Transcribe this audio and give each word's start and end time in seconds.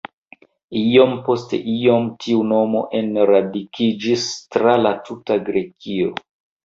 Iom 0.83 1.11
post 1.27 1.51
iom 1.73 2.07
tiu 2.25 2.39
nomo 2.53 2.81
enradikiĝis 3.01 4.27
tra 4.57 4.75
la 4.87 4.95
tuta 5.11 5.39
Grekio. 5.51 6.11